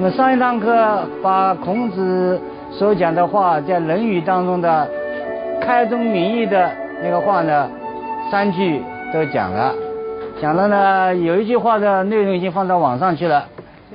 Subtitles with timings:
[0.00, 2.40] 那么上一堂课把孔子
[2.70, 4.88] 所讲的话在《论语》当中的
[5.60, 6.70] 开宗明义的
[7.02, 7.68] 那个话呢，
[8.30, 8.80] 三句
[9.12, 9.74] 都讲了，
[10.40, 13.46] 讲了呢，有一句话的内容已经放到网上去了，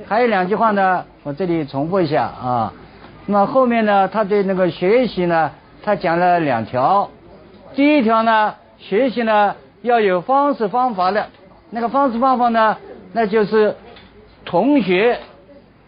[0.06, 2.70] 还有两句话呢，我这里重复一下啊。
[3.24, 5.52] 那么后面呢，他对那个学习呢，
[5.82, 7.08] 他讲了两条。
[7.74, 11.28] 第一条呢，学习呢要有方式方法的，
[11.70, 12.76] 那个方式方法呢，
[13.14, 13.74] 那就是
[14.44, 15.18] 同学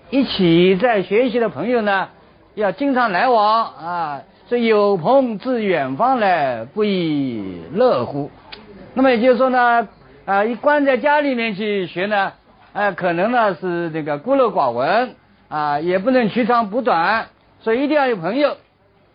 [0.09, 2.09] 一起在学习的朋友呢，
[2.55, 4.23] 要经常来往啊。
[4.49, 8.31] 这有朋自远方来，不亦乐乎？
[8.95, 9.89] 那么也就是说呢，
[10.25, 12.35] 啊，一关在家里面去学呢，
[12.73, 15.17] 啊，可能呢是这个孤陋寡闻
[15.49, 17.27] 啊，也不能取长补短，
[17.59, 18.57] 所以一定要有朋友。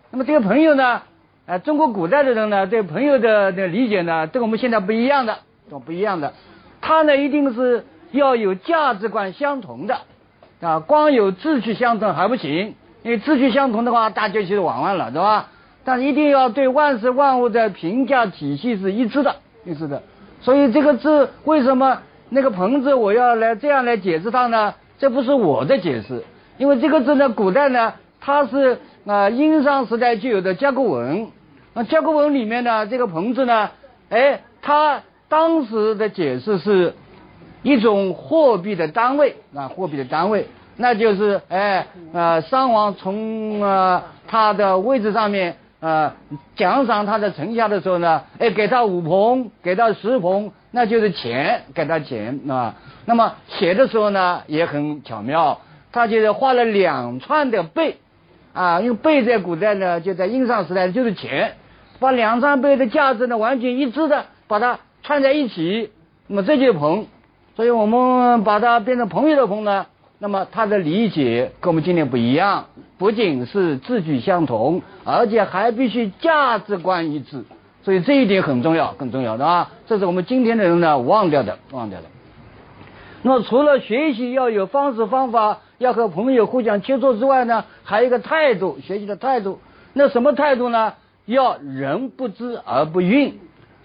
[0.10, 1.04] 那么这个朋友呢，
[1.46, 5.38] 啊，中国古代的人呢，对朋友的的理解呢，跟我们现在不一样的，
[5.86, 6.34] 不一样的。
[6.82, 10.02] 他呢，一定是要有价值观相同的，
[10.62, 12.76] 啊，光有志趣相同还不行。
[13.04, 15.48] 因为志趣相同的话，大家就是玩玩了，对吧？
[15.84, 20.04] 但一定要对万事万物的评价体系是一致的，一致的。
[20.40, 24.76] 所以这个字为什么那个棚字我要来这样来解释它呢？
[25.00, 26.24] 这不是我的解释，
[26.60, 31.28] 因为这个字呢，古代呢，它是啊殷商时代就有的甲骨文。
[31.74, 33.72] 那甲骨文里面呢，这个棚字呢，
[34.10, 36.94] 哎，它当时的解释是
[37.64, 40.48] 一种货币的单位啊，货币的单位。
[40.78, 46.14] 那就是哎呃，商王从呃他的位置上面呃
[46.56, 52.76] 奖赏他的臣下的时候呢，哎给他五棚，给他十棚，那就是钱，给他钱啊。
[53.06, 55.60] 那么写的时候呢也很巧妙，
[55.92, 57.98] 他就是画了两串的贝
[58.54, 61.54] 啊，因为贝在古代呢就在殷商时代就是钱，
[62.00, 65.92] 把两串贝的价值呢完全一致的把它串在一起，
[66.28, 67.06] 那么这就是棚，
[67.56, 69.86] 所以我们把它变成朋友的朋呢。
[70.24, 72.68] 那么他的理解跟我们今天不一样，
[73.00, 77.44] 不仅是字句相同，而且还必须价值观一致，
[77.82, 79.72] 所以这一点很重要，很重要的啊！
[79.88, 82.06] 这是我们今天的人呢忘掉的，忘掉的。
[83.24, 89.60] 那么除了学习要有方式方法，要和朋友互相切磋之外呢，还有一个态度，学习的态度。
[89.94, 90.94] 那什么态度呢？
[91.26, 93.34] 要人不知而不愠，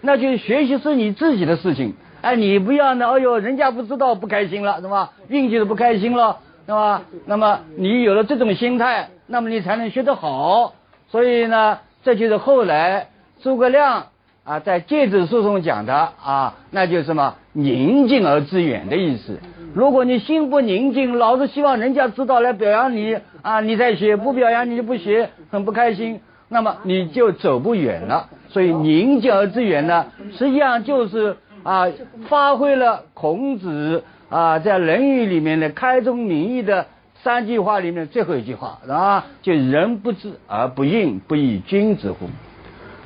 [0.01, 1.95] 那就学习是你自己的事情。
[2.27, 3.07] 哎，你不要呢？
[3.07, 5.13] 哎呦，人家不知道，不开心了，是吧？
[5.29, 7.01] 运气都不开心了，是吧？
[7.25, 10.73] 那么你有了这种心态，那么你才能学得好。
[11.07, 13.07] 所以呢，这就是后来
[13.41, 14.07] 诸葛亮
[14.43, 19.39] 啊在诫子书中讲的啊，那就是什么宁静而致远的意思。
[19.73, 28.27] 如果你心不宁静，老是希望人家知道来表扬你啊，你才学；不表扬你就不学，很不开心，那么你就走不远了。
[28.49, 31.37] 所以宁静而致远呢，实际上就是。
[31.67, 31.87] 啊，
[32.29, 36.85] 发挥了孔子啊在《论语》里面的开宗明义的
[37.23, 39.25] 三句话里面最后一句话，是吧？
[39.41, 42.29] 就人不知而不愠，不亦君子乎？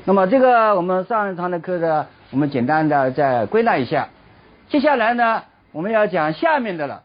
[0.05, 4.09] 那么这个我们上一堂的课呢，我们简单的再归纳一下。
[4.69, 5.41] 接下来呢，
[5.71, 7.01] 我们要讲下面的了。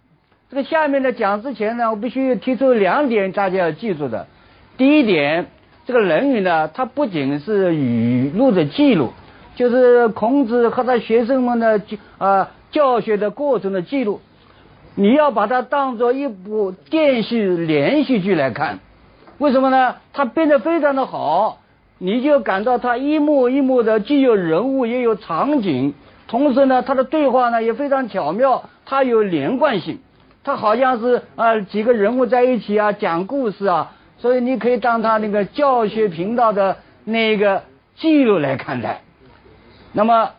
[0.50, 4.26] 这个下面的讲之前呢，我必须提出两点，大家要记住的。
[4.76, 5.46] 第一点，
[5.86, 9.14] 这个《论语》呢，它不仅是语录的记录。
[9.56, 11.80] 就是孔子和他学生们的
[12.18, 14.20] 啊教学的过程的记录，
[14.94, 18.78] 你要把它当做一部电视连续剧来看，
[19.38, 19.96] 为什么呢？
[20.12, 21.58] 他编得非常的好，
[21.98, 25.94] 你就感到他一幕一幕的既有人物也有场景，
[26.28, 30.00] 同时呢，他的对话呢也非常巧妙，他有连贯性，
[30.44, 37.62] 他好像是啊几个人物在一起啊讲故事啊，所以你可以当他那个教学频道的那个
[37.96, 39.00] 记录来看待。
[39.96, 40.32] 那么，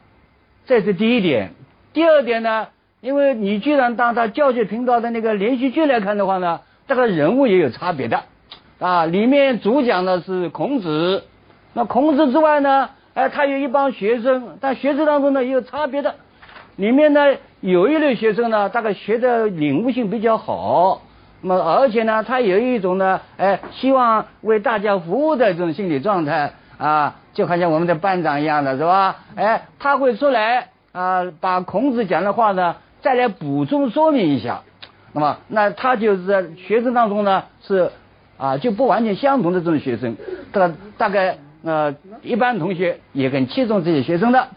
[0.68, 1.50] 这是第一点。
[1.92, 2.68] 第二点呢，
[3.02, 8.22] 因为你居然当他教学频道的那个连续剧来看的话呢，这个人物也有差别的
[8.78, 9.08] 啊。
[9.08, 11.24] 里面主讲的是孔子，
[11.74, 16.14] 那孔子之外呢，哎，他有一帮学生，但学生当中呢也有差别的。
[16.76, 21.02] 里面呢有一类学生呢，大概学的领悟性比较好，
[21.42, 26.52] 那么而且呢，他有一种呢，哎，希望为大家服务的这种心理状态。
[26.78, 29.18] 啊，就好像我们的班长一样的是吧？
[29.36, 34.62] 哎，他会出来啊，把孔子讲的话呢，再来补充说明一下。
[35.14, 37.92] 那么，那他就是在学生当中呢，是
[38.40, 40.18] 啊，就不完全相同的这种学生。
[40.52, 41.94] 大大概呃，
[42.24, 44.48] 一般同学也很器重这些学生的。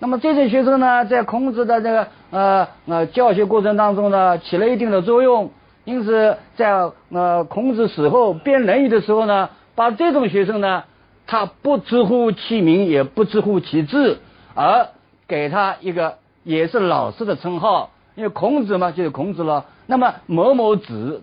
[0.00, 5.52] 那么这些学生呢，在孔子的这个呃呃教学过程当中呢，起了一定的作用。
[5.84, 10.82] 因此，在呃孔子死后编《论语》的时候呢，把这种学生呢。
[11.26, 14.20] 他不知乎其名，也不知乎其字，
[14.54, 14.88] 而
[15.26, 19.66] 给他一个也是老师的称号，因为孔子嘛就是孔子了。
[19.86, 21.22] 那么某某子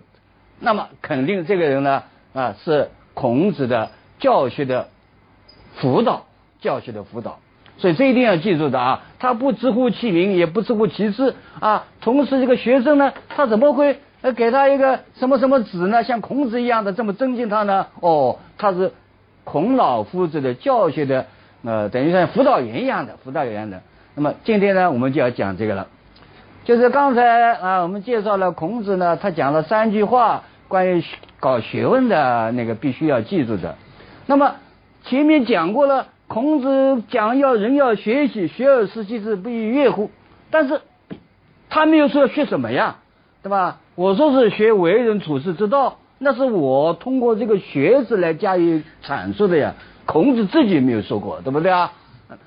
[0.59, 2.03] 那么肯定这个人呢
[2.33, 3.89] 啊是孔子的
[4.19, 4.89] 教学的
[5.75, 6.25] 辅导，
[6.61, 7.39] 教学的辅导。
[7.77, 11.85] 所以这一定要记住的啊，他不知乎其名，也不知乎其字啊。
[11.99, 16.03] 同时，这个学生呢，他怎么会呃给他一个什么什么子呢？
[16.03, 17.87] 像孔子一样的这么尊敬他呢？
[18.01, 18.93] 哦，他是
[19.43, 21.25] 孔老夫子的教学的
[21.63, 23.81] 呃，等于像辅导员一样的辅导员一样的。
[24.15, 25.87] 那么今天呢，我们就要讲这个了，
[26.63, 31.03] 就是刚才啊，我们介绍了孔子呢，他讲了三句话，关于
[31.39, 33.75] 搞学问的那个必须要记住的。
[34.25, 34.55] 那么
[35.03, 36.07] 前面讲过了。
[36.31, 40.11] 孔子讲要人要学习，学而时习之，不亦说乎？
[40.49, 40.79] 但是
[41.69, 42.99] 他没有说学什么呀，
[43.43, 43.79] 对吧？
[43.95, 49.73] 我说是学为人处世之道，那是我通过这个学字来加以阐述的呀。
[50.05, 51.93] 孔子自己没有说过，对不对啊？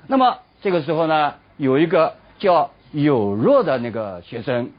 [0.07, 4.69] 那么这个时候呢，有一个叫有若的那个学生，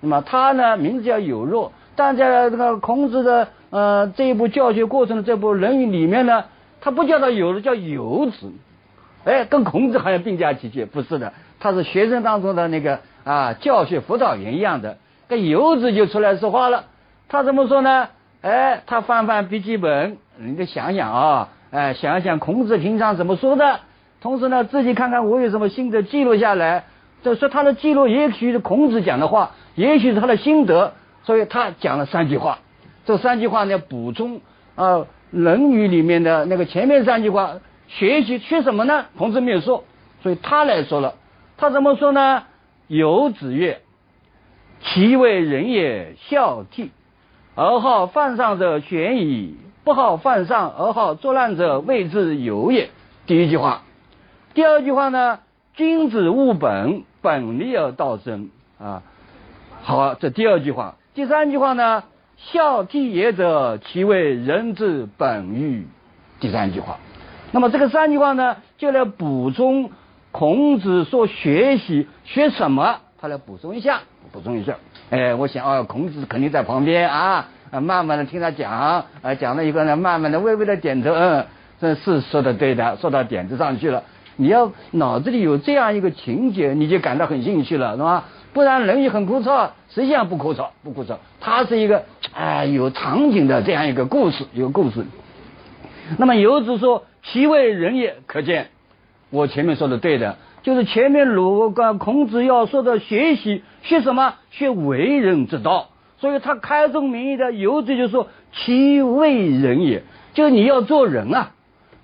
[0.00, 6.44] 那么他呢名字叫有若，但在这个孔子的呃这一部教学过程的这部《论语》里面呢。
[6.80, 8.52] 他不叫他有若叫游子，
[9.24, 14.96] 哎，跟孔子好像并驾齐驱，不是的，他是学生当中的那个啊教学辅导员一样的。
[15.26, 16.84] 跟游子就出来说话了，
[17.28, 18.08] 他怎么说呢？
[18.46, 23.80] 哎，他翻翻笔记本，你得想想啊，哎，想想孔子平常怎么说的，
[24.20, 26.84] 同时呢，自己看看我有什么心得记录下来。
[27.24, 30.92] 就说他的记录也许是孔子讲的话，也许是他的心得，
[31.24, 32.60] 所以他讲了三句话。
[33.04, 34.40] 这三句话呢，补充
[34.76, 34.98] 啊。
[35.32, 37.54] 《论语》里面的那个前面三句话，
[37.88, 39.06] 学习缺什么呢？
[39.18, 39.82] 孔子没有说，
[40.22, 41.16] 所以他来说了。
[41.56, 42.44] 他怎么说呢？
[42.86, 43.80] 有子曰
[44.80, 46.90] ：“其为人也孝悌，
[47.56, 52.90] 而好犯上者选矣；不好犯上而好作乱者，谓之有也。”
[53.26, 53.82] 第一句话。
[54.54, 55.40] 第二句话呢？
[55.74, 58.50] 君子务本，本立而道生。
[58.78, 59.02] 啊，
[59.82, 60.96] 好，这第二句话。
[61.14, 62.04] 第三句话呢？
[62.36, 65.86] 孝悌也者，其为人之本欲。
[66.38, 66.98] 第三句话，
[67.52, 69.90] 那么这个三句话呢，就来补充
[70.30, 74.76] 孔子说学习学什么，他来补充一下，补充一下。
[75.10, 81.46] 哎，我想啊，孔子肯定在旁边啊，慢慢的听他讲，啊，讲了以后呢，慢慢的微微的点头，嗯，
[81.80, 84.02] 这是说的对的，说到点子上去了。
[84.36, 88.24] 你要脑子里有这样一个情节，你就感到很兴趣了，是吧？
[88.52, 91.16] 不然《论语》很枯燥，实际上不枯燥，不枯燥。
[91.40, 92.02] 它是一个
[92.34, 95.04] 哎有场景的这样一个故事，一个故事。
[96.18, 98.68] 那么游子说：“其为人也。”可见
[99.30, 104.34] 我前面说的对的，就是前面鲁刚孔子要说的学习学什么？
[104.50, 105.88] 学为人之道。
[106.18, 110.02] 所以他开宗明义的游子就说：“其为人也。”
[110.34, 111.52] 就是你要做人啊。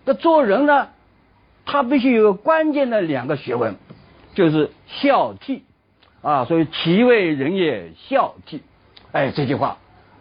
[0.04, 0.88] 那做人呢，
[1.64, 3.76] 他必须有关键的两个学问，
[4.34, 5.60] 就是孝悌。
[6.22, 8.60] 啊，所以其为人也孝悌，
[9.10, 9.78] 哎，这句话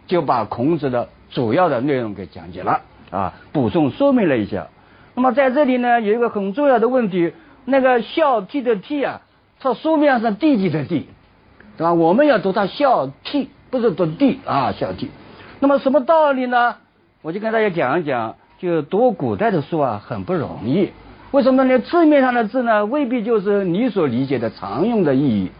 [0.08, 2.80] 就把孔子的主要的内容给讲解了
[3.10, 4.66] 啊，补充说明了一下。
[5.14, 7.32] 那么在这里呢，有一个很重要的问题，
[7.66, 9.20] 那个孝悌的悌啊，
[9.60, 11.06] 它书面上弟弟的弟，
[11.76, 11.92] 对吧？
[11.92, 15.08] 我们要读它孝悌，不是读弟啊，孝悌。
[15.60, 16.76] 那么什么道理呢？
[17.22, 20.90] 我就跟大家讲一讲，就读古代的书啊，很不容易。
[21.30, 21.78] 为什么呢？
[21.78, 25.50] 字面上的字呢，未必就是你所理解的常用的意义。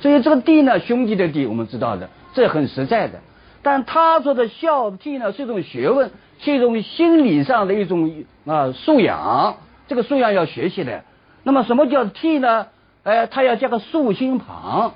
[0.00, 3.20] 所以这个弟呢，兄弟的弟，我们知道的，这很实在的。
[3.62, 6.10] 但他说的孝悌呢，是一种学问，
[6.40, 9.56] 是一种心理上的一种啊素养。
[9.86, 11.04] 这个素养要学习的。
[11.42, 12.66] 那么什么叫悌呢？
[13.02, 14.92] 哎，他要加个竖心旁，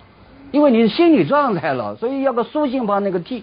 [0.55, 3.43] 因为你是心理状态了，所以要个书信旁那个悌。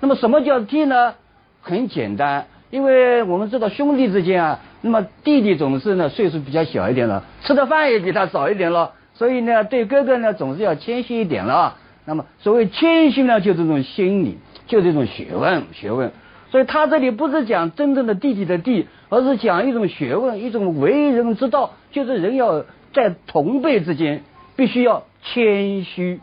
[0.00, 1.12] 那么什么叫悌呢？
[1.60, 8.92] 很简单，因为我们知道兄弟之间啊，那么弟弟总是呢岁数比较小一点了，吃的饭也比他早一点了。
[9.12, 11.76] 所以呢，对哥哥呢，总是要谦虚一点了。
[12.06, 16.10] 那么，所谓谦虚呢，就是这种心理，就这种学问，学问。
[16.50, 24.22] 所以他这里不是讲真正的弟弟的弟，而是讲一种学问，一种为人之道，就是人要在同辈之间
[24.56, 26.18] 必须要谦虚。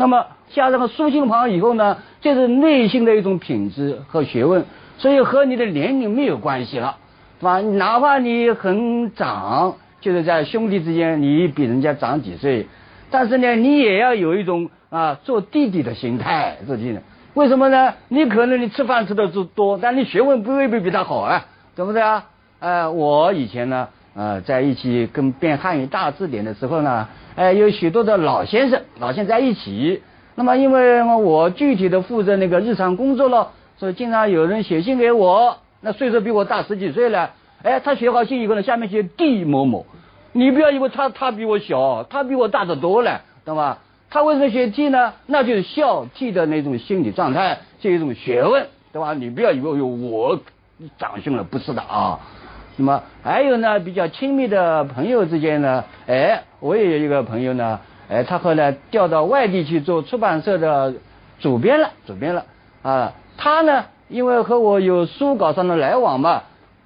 [0.00, 4.64] 那么加上个竖心旁以后呢，就是内心的一种品质和学问，
[4.96, 6.96] 所以和你的年龄没有关系了，
[7.38, 7.60] 是吧？
[7.60, 9.74] 哪怕你很长。
[10.00, 12.66] 就是在兄弟之间，你比人家长几岁，
[13.10, 16.98] 但是呢，你也要有一种啊做弟弟的心态，做弟弟。
[17.34, 17.92] 为什么呢？
[18.08, 21.44] 你可能你吃饭吃的多多，但你学问不未必比他好啊，
[21.76, 22.24] 对不对啊？
[22.60, 30.02] 呃，我以前呢，呃，在一起跟编汉语大字典的时候呢，哎，有许多的老先生，老先生在一起。
[30.34, 37.30] 那么因为我具体的负责那个日常工作了，所以经常有人写信给我，那岁数比我大十几岁了。
[37.62, 39.86] 哎，他写好信以后呢，下面写弟某某，
[40.32, 43.78] 你不要以为他他比我小，他比我大得多了，懂吧？
[44.08, 45.12] 他为什么写弟呢？
[45.26, 49.14] 那就是孝悌的那种心理状态，是一种学问，对吧？
[49.14, 50.40] 你不要以为有我
[50.98, 52.18] 长兄了，不是的啊。
[52.76, 60.94] 那么还有呢，比较亲密的朋友之间呢，哎，我也有一个朋友呢，哎，他后来调到外地去做出版社的
[61.38, 62.44] 主编了，主编了
[62.82, 63.12] 啊。
[63.36, 66.42] 他呢，因为和我有书稿上的来往嘛，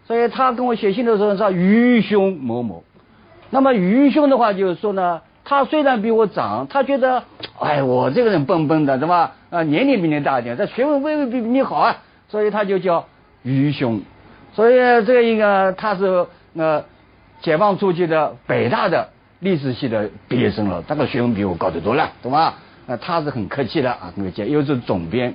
[0.06, 2.82] 所以他跟我写信的时候说愚兄某某。
[3.50, 5.20] 那么愚兄的话就是说呢。
[5.46, 7.22] 他虽然比我长，他觉得，
[7.60, 9.32] 哎，我这个人笨笨的，对吧？
[9.50, 11.98] 啊，年龄比你大一点，这学问未必比你好啊，
[12.30, 13.04] 所以他就叫
[13.42, 14.00] 愚兄。
[14.54, 16.84] 所以这一个他是呃
[17.40, 22.54] 解放初期的北大的历史系的毕业生了，这个学问比我高得多了，懂吗？
[22.86, 25.34] 呃，他是很客气的啊，跟我讲，又是总编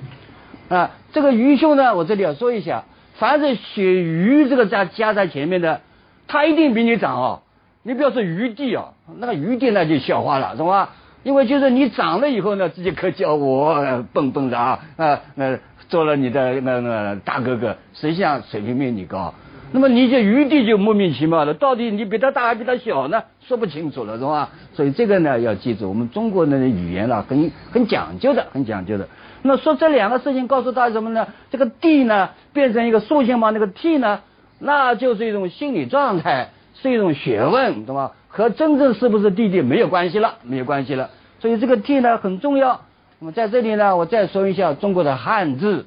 [0.68, 0.90] 啊。
[1.12, 2.84] 这个愚兄呢，我这里要说一下，
[3.14, 5.80] 凡是写愚这个加加在前面的，
[6.26, 7.42] 他一定比你长哦。
[7.82, 10.90] 你不要说余地哦，那个余地那就笑话了，懂吗？
[11.22, 15.58] 因为就是你长了以后呢，自己可叫我笨笨的啊啊，那
[15.90, 19.34] 做了你的那那大哥哥，实际上水平比你高。
[19.72, 23.22] 那么你这余地就莫名其妙了，到底你比他大还比他小呢？
[23.40, 24.48] 说不清楚了，是吧？
[24.72, 29.08] 所以这个呢要记住，我们中国人的语言呢很很讲究的，很讲究的。
[29.42, 31.26] 那说这两个事情告诉大家什么呢？
[31.50, 34.20] 这个地呢变成一个竖线旁，那个 t 呢，
[34.58, 36.50] 那就是一种心理状态。
[36.72, 38.12] 是一种学问，对吧？
[38.28, 41.10] 和真正是不是弟弟没有关系了，没有关系了。
[41.38, 42.80] 所以这个 t 呢很重要。
[43.20, 45.86] 那么在这里呢，我再说一下中国的汉字。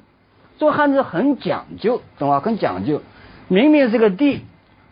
[0.56, 2.40] 做汉字很讲究，懂吗？
[2.40, 3.02] 很讲究。
[3.48, 4.44] 明明是个地，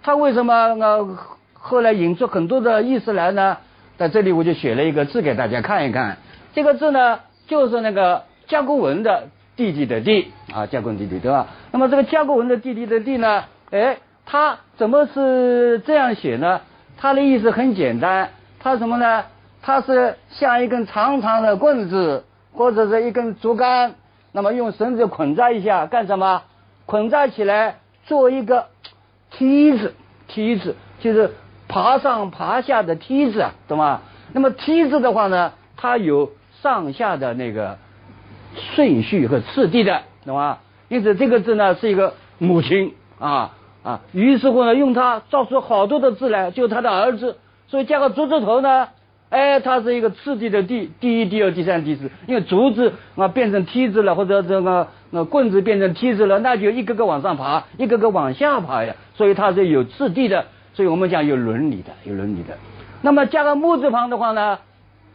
[0.03, 1.17] 它为什么呃
[1.55, 3.59] 后来引出很多的意思来呢？
[3.97, 6.19] 在这里我就写了一个字给大家看一看。
[6.53, 11.47] 这个字呢，就是那个甲骨文的弟弟的弟啊，甲骨文弟弟对吧？
[11.71, 13.97] 那么这个甲骨文的弟弟的弟呢，哎。
[14.25, 16.61] 它怎么是这样写呢？
[16.97, 18.31] 它的意思很简单，
[18.61, 19.25] 它什么呢？
[19.63, 22.23] 它是像一根长长的棍子，
[22.55, 23.95] 或者是一根竹竿，
[24.33, 26.43] 那么用绳子捆扎一下，干什么？
[26.87, 28.67] 捆扎起来做一个
[29.31, 29.95] 梯子，
[30.29, 31.33] 梯子就是
[31.69, 34.01] 爬上爬下的梯子，懂吗？
[34.33, 36.33] 那么梯子的话呢，它有
[36.63, 37.79] 上下的那个
[38.75, 40.59] 顺序和次第的，懂吗？
[40.89, 43.53] 因此这个字呢是一个母亲啊。
[43.83, 48.91] 啊，于是乎呢，用它造出好多的字来，就他的儿子，所以加个竹字头呢，
[49.33, 62.59] 哎，它是一个次第的第，第一、第二、第三、第四，因为竹子啊变成梯子了，或者这个那棍子变成梯子了，那就一个个往上爬，一个个往下爬呀，所以它是有次第的，所以我们讲有伦理的，有伦理的。
[63.01, 64.59] 那么加个木字旁的话呢，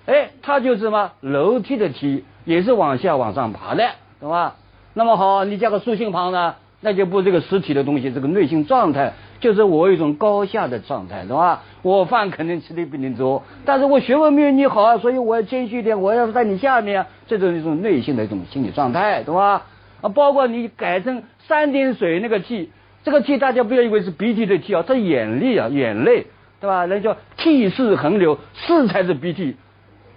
[0.07, 3.88] 哎，它就是什么楼梯的梯，也是往下往上爬的，
[4.19, 4.55] 懂吧？
[4.95, 6.55] 那么好，你加个竖心旁呢？
[6.81, 11.63] 那就不这个实体的东西，这个内心状态就是我有一种高下的状态，是吧？
[11.82, 19.63] 我饭肯定吃的比你多，但是我学问没有你好啊，所以我要谦虚一点，我要在你下面，这种一种内心的一种心理状态，对吧？
[20.01, 22.72] 啊，包括你改成三点水那个气，
[23.03, 26.27] 这个气大家不要以为是鼻涕的涕啊，这眼泪啊，眼泪，
[26.60, 26.86] 对吧？
[26.86, 29.56] 那叫涕泗横流，泗才是鼻涕，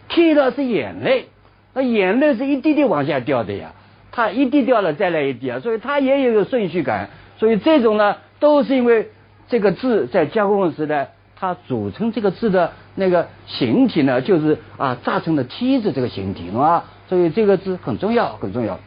[0.08, 1.26] 涕呢是眼泪，
[1.74, 3.72] 那眼泪是一滴滴往下掉的呀。
[4.12, 7.10] 它一滴掉了，再来一滴啊，所以它也有个顺序感。
[7.38, 9.10] 所以这种呢，都是因为
[9.48, 16.84] 这个字在甲骨文时代，它组成这个字的那个形体呢，就是啊扎成的梯子这个形体，懂吗？
[17.08, 18.78] 所以这个字很重要，很重要。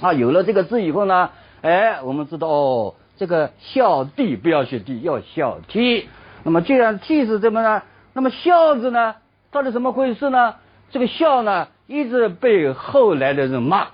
[0.00, 1.30] 啊，有了这个字以后呢，
[1.62, 6.04] 哎，我们知道哦，这个孝弟不要学弟，要孝悌。
[6.42, 7.82] 那么既然悌是这么呢？
[8.12, 9.14] 那么孝字呢，
[9.50, 10.56] 到底怎么回事呢？
[10.90, 13.88] 这个孝呢，一直被后来的人骂。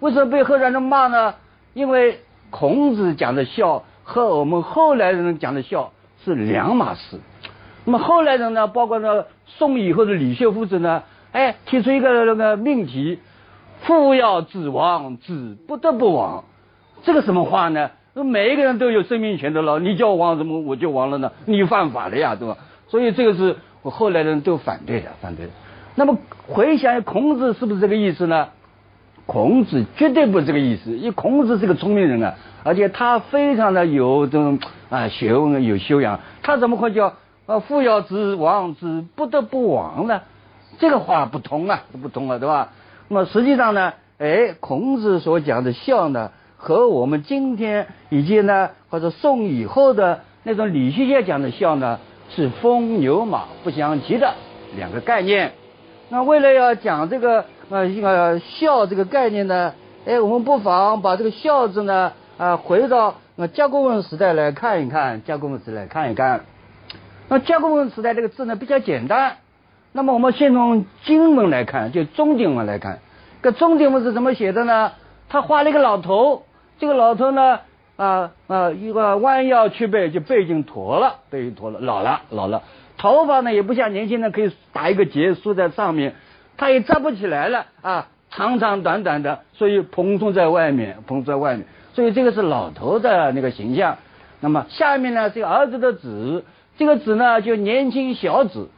[0.00, 1.34] 为什么被后来人骂呢？
[1.74, 5.92] 因为孔子讲的孝和我们后来人讲的孝
[6.24, 7.18] 是两码事。
[7.84, 13.18] 那么后来人呢，包括呢宋以后的李学夫子呢，哎，提出一个那个命题：
[13.80, 16.44] 父要子亡，子不得不亡。
[17.02, 17.90] 这个什么话呢？
[18.14, 21.32] 每一个人都有生命权的了，你叫我亡，怎么我就亡了呢？
[21.46, 22.56] 你犯法了呀，对吧？
[22.88, 25.52] 所以这个是我后来人都反对的，反对的。
[25.96, 28.48] 那么回想孔子是不是这个意思呢？
[29.26, 32.34] 孔子绝对不是这个意思，因为孔子是个聪明人啊，
[32.64, 34.58] 而且他非常的有这种
[34.90, 37.14] 啊学问、有修养，他怎么会叫
[37.46, 40.22] 啊父要子亡，子不得不亡呢？
[40.80, 42.70] 这个话不通啊，不通了，对吧？
[43.08, 54.34] 那么实际上呢，哎，孔子所讲的孝呢，和我们今天以及呢或者宋以后的那种理学家讲的孝呢，是风牛马不相及的
[54.76, 55.52] 两个概念。
[56.08, 57.44] 那为了要讲这个。
[57.70, 59.72] 呃一个孝这个概念呢，
[60.04, 66.40] 哎，我们不妨把这个孝字呢，啊，回到那甲骨文时代来看一看，甲骨文时代看一看。
[67.28, 69.36] 那甲骨文时代这个字呢比较简单。
[69.92, 72.98] 那么我们先从经文来看，就中经文来看。
[73.42, 74.92] 这中经文是怎么写的呢？
[75.28, 76.44] 他画了一个老头，
[76.78, 77.60] 这个老头呢，
[77.96, 82.62] 啊啊，一个弯腰屈背，就背已经驼了，背已经驼了，老了老了，
[82.98, 86.14] 头发呢也不像年轻人可以打一个结梳在上面，
[86.56, 93.96] 他也扎不起来了啊，长长短短的，所以蓬松在外面，蓬松在外面，所以这个是老头的那个形象。
[94.40, 96.44] 那么下面呢，这个儿子的子，
[96.76, 98.68] 这个子呢就年轻小子，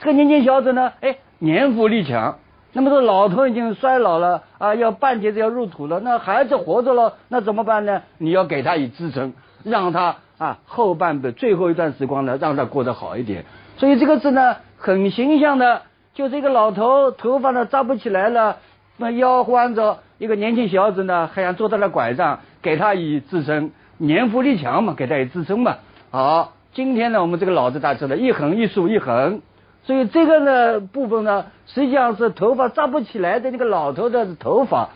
[0.00, 2.38] 这个年轻小子呢，哎，年富力强。
[2.72, 8.02] 那么这老头已经衰老了啊，要半截子要入土了，那孩子活着了，那怎么办呢？
[8.18, 9.32] 你要给他以支撑，
[9.62, 13.46] 让他啊后半辈最后一段时光呢，让他过得好一点。
[13.78, 15.82] 所以这个字呢，很形象的，
[16.12, 18.58] 就这个老头头发呢扎不起来了，
[18.96, 25.76] 那腰弯着，一个年轻小子呢还想坐在那拐杖，给他以支撑，年富力强嘛，给他以支撑嘛。
[26.10, 29.42] 好，今天呢，我们这个老子大字呢，一横一竖一横。
[29.84, 34.88] 所以这个呢部分呢，实际上是头发扎不起来的那个老头的头发，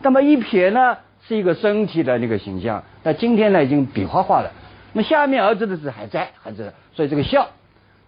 [0.00, 0.96] 那么一撇呢
[1.28, 2.82] 是一个身体的那个形象。
[3.04, 4.50] 那今天呢已经笔画化了。
[4.94, 6.72] 那下面儿子的字还在，还在。
[6.94, 7.46] 所以这个孝，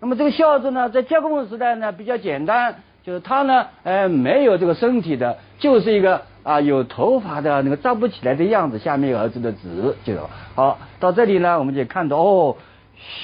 [0.00, 8.78] 那么这个孝字呢，在交工时代呢比较简单，就是他呢，呃，没有这个身体的，就是一个啊有头发的那个扎不起来的样子。
[8.78, 10.14] 下面有儿子的子，就
[10.54, 10.78] 好。
[10.98, 12.56] 到这里呢，我们就看到哦，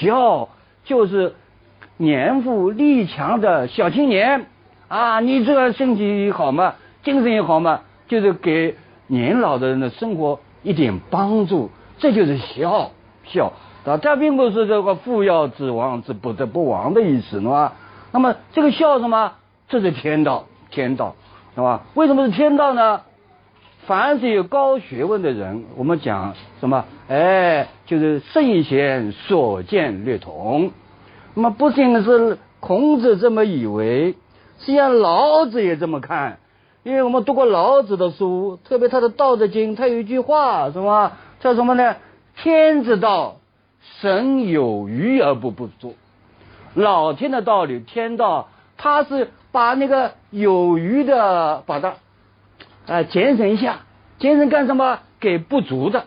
[0.00, 0.49] 孝
[0.84, 1.34] 就是。
[1.96, 4.46] 年富力强的小青年
[4.88, 6.76] 啊，你这个身体好嘛？
[7.02, 7.82] 精神也好嘛？
[8.08, 8.75] 就是给
[9.06, 12.92] 年老的人的生活一点帮助，这就是孝
[13.25, 13.52] 孝
[13.84, 13.99] 啊。
[13.99, 17.75] 这并不是这个父要子亡子不得不亡的意思，是吧？
[18.12, 19.34] 那么这个孝什么？
[19.71, 21.15] 这是天道，天道，
[21.55, 21.83] 是吧？
[21.95, 23.03] 为什么是天道呢？
[23.87, 26.85] 凡是有高学问的人，我们讲什么？
[27.09, 30.73] 哎，就是圣贤所见略同。
[31.35, 34.17] 那么不仅是孔子这么以为，
[34.59, 36.39] 实际上老子也这么看。
[36.83, 41.95] 因为我们读过老子的书，特别他的《道德经》，他有一句话，什么叫什么呢？
[42.37, 43.37] 天之道，
[44.00, 45.95] 神有余而不不足。
[46.75, 51.95] 老天的道理，天道，他是把那个有余的，把它
[52.86, 53.80] 啊节省一下，
[54.19, 54.99] 节省干什么？
[55.19, 56.04] 给不足的，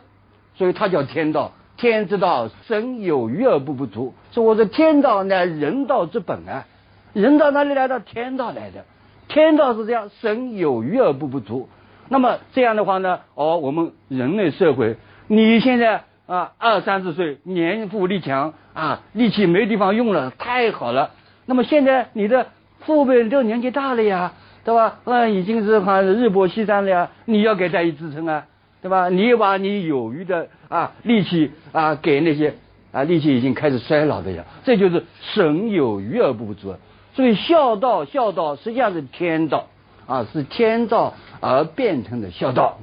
[0.55, 1.51] 所以他叫天道。
[1.75, 4.13] 天之道，神有余而不不足。
[4.31, 6.65] 说我说天道乃人道之本啊，
[7.13, 7.99] 人道哪里来的？
[7.99, 8.85] 天道来的。
[9.27, 11.67] 天道是这样，神有余而不不足。
[12.09, 13.21] 那么这样的话呢？
[13.33, 21.11] 哦，我们人类社会，你现在啊二三十岁，年富力强啊，力气没地方用了，太好了。
[21.45, 22.47] 那么现在你的
[22.85, 24.99] 父辈都年纪大了呀，对吧？
[25.05, 28.45] 那，已经是像日薄西山了呀，你要给他以支撑啊。
[28.81, 29.07] 对吧？
[29.07, 32.53] 你把你有余的啊力气啊给那些
[32.91, 36.75] 啊力气已经开始衰老的人，这就是神有余而不足。
[37.15, 39.67] 所以孝道，孝道实际上是天道
[40.05, 42.77] 啊，是天道而变成的孝道，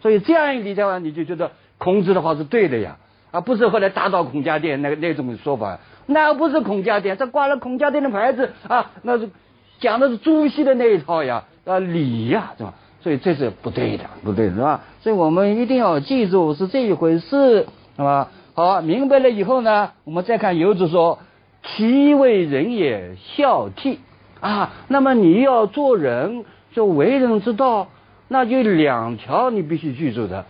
[0.00, 2.98] 所以这样一理解的话，你就觉得孔子的话是对的呀，
[3.32, 5.80] 啊，不是后来打倒孔家店那个那种说法，
[6.12, 9.30] 那不是孔家店，这挂了孔家店的牌子啊，那是
[9.78, 12.74] 讲的是朱熹的那一套呀，啊礼呀，是吧？
[13.00, 14.80] 所以这是不对的，不对，是吧？
[15.00, 18.28] 所以我们一定要记住是这一回事，是吧？
[18.54, 21.20] 好，明白了以后呢，我们再看游子说
[21.62, 23.98] ：“其为人也，孝悌
[24.40, 27.86] 啊。”那么你要做人，就为人之道，
[28.26, 30.44] 那就两条你必须记住的。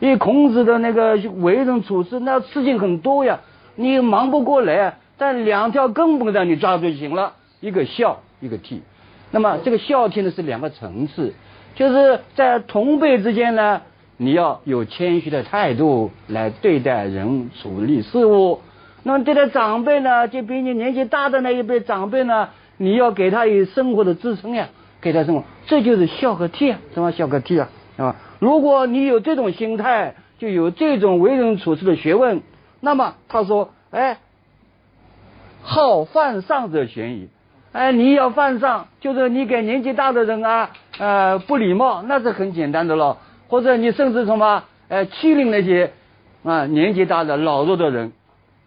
[0.00, 3.40] 因为孔子的那个为人处事，那事情很多呀，
[3.76, 4.96] 你忙不过来。
[5.24, 8.80] 但两条根本上你抓住就行了，一个孝，一个悌。
[9.30, 11.32] 那么这个孝悌呢是两个层次。
[11.76, 13.82] 就是在同辈之间呢，
[14.16, 18.62] 你要有谦虚的态度来对待人、处理事物。
[19.04, 28.16] 那么对待长辈呢，就比你年纪大的那一辈长辈呢，你要给他以生活的支撑呀，给他生活，这就是孝和悌啊，什么孝和悌啊，是吧？
[28.40, 32.42] 如果你有这种心态，就有这种为人处事的学问，
[32.80, 34.18] 那么他说，哎，
[35.62, 37.28] 好犯上者嫌疑。
[37.72, 43.16] 哎，你要犯上，就是你给年纪大的人啊，呃，不礼貌，那是很简单的了。
[43.48, 45.92] 或者你甚至什么，呃，欺凌那些
[46.44, 48.12] 啊年纪大的老弱的人，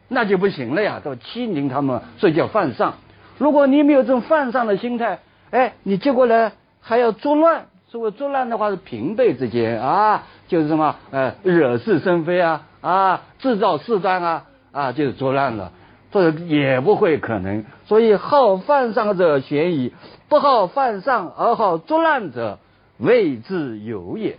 [0.08, 2.96] 那就不行了呀，都欺凌他们，所以叫犯上。
[3.38, 5.20] 如果你没有这种犯上的心态，
[5.52, 7.66] 哎，你结果呢还要作乱。
[7.88, 15.72] 所谓作乱的话是平辈之间啊，就是什么，呃，惹是生非啊，啊，制造事端啊，啊，就是作乱了。
[16.16, 19.94] 这也不会可能，所以好犯上者嫌疑，
[20.30, 22.58] 不好犯上而好作乱者，
[22.98, 24.38] 谓之有也。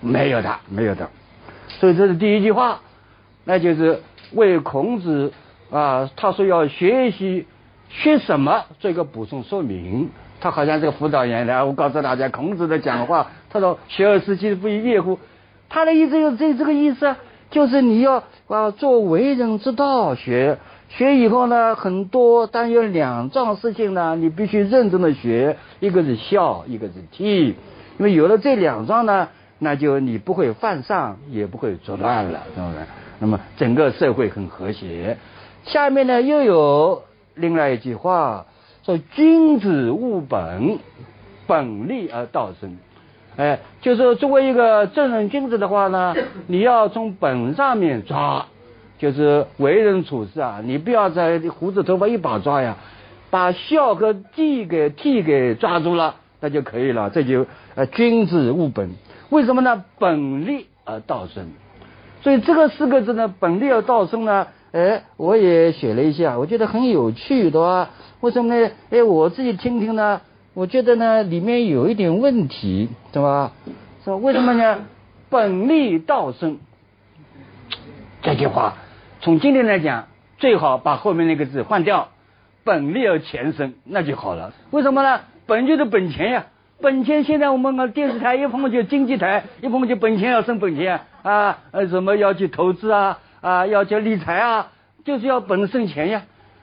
[0.00, 1.10] 没有的，没有的。
[1.66, 2.82] 所以这是第一句话，
[3.44, 4.00] 那就是
[4.32, 5.32] 为孔子
[5.72, 7.46] 啊，他说要学习
[7.88, 10.08] 学什么做一个补充说明。
[10.40, 15.18] 他好像这个辅导员来，我告诉大家，孔子的讲话，他说“学而时习，不亦说乎”，
[15.68, 17.16] 他的意思就是这这个意思，
[17.50, 20.58] 就是你要啊做为人之道学。
[20.96, 27.54] 学以后呢，很多，但有两桩事情呢，你必须认真的学，一个是孝，一个是悌，
[27.98, 29.28] 因为有了这两桩呢，
[29.58, 32.76] 那就你不会犯上，也不会作乱了，是不是？
[33.20, 35.16] 那么整个社会很和谐。
[35.64, 37.04] 下面呢又有
[37.36, 38.44] 另外一句话，
[38.84, 40.78] 说君子务本，
[41.46, 42.76] 本立而道生。
[43.36, 46.14] 哎，就是作为一个正人君子的话呢，
[46.48, 48.44] 你要从本上面抓。
[49.02, 52.76] 就是为人处事啊，你不要在胡子头发一把抓呀，
[53.30, 57.10] 把孝和悌给悌给抓住了，那就可以了。
[57.10, 58.90] 这就呃君子务本，
[59.28, 59.84] 为什么呢？
[59.98, 61.48] 本立而道生。
[62.20, 67.90] 所以这个四个字呢，本立而道生呢，哎，我也写了一下，我觉得很有趣，对吧？
[68.20, 68.70] 为什么呢？
[68.90, 70.20] 哎，我自己听听呢，
[70.54, 73.50] 我觉得呢里面有一点问题，对吧？
[74.04, 74.78] 说为什么呢？
[75.28, 76.58] 本立道生
[78.22, 78.74] 这句话。
[79.22, 80.08] 从今天来讲，
[80.38, 82.08] 最好把后面那个字换掉，
[82.64, 84.52] 本利而钱生，那就好了。
[84.72, 85.20] 为什么呢？
[85.46, 86.46] 本就是本钱呀，
[86.80, 94.72] 本钱现在我们电视台一碰就经济台，一碰就本钱要生本钱啊，呃，什么要去投资啊啊，要去理财啊，
[95.04, 96.22] 就是要本生钱呀。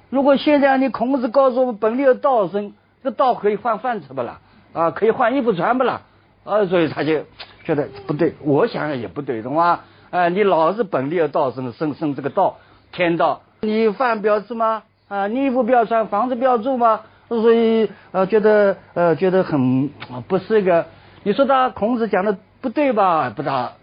[0.10, 4.42] 如果现在你孔子告诉我们本利而道生，这道可以换饭吃不啦？
[4.74, 6.02] 啊，可以换衣服穿不啦？
[6.44, 7.24] 啊，所以他就
[7.64, 9.80] 觉得不对，我想想也不对，懂吗？
[10.12, 12.58] 啊，你老是本立而道生，生生这个道，
[12.92, 14.84] 天道，你饭不要吃吗？
[15.08, 17.02] 啊，你衣服不要穿，房子不要住吗？
[17.28, 19.90] 所以呃，觉得呃，觉得很
[20.28, 20.88] 不是一个。
[21.22, 23.30] 你说他孔子讲的不对吧？
[23.30, 23.74] 不大，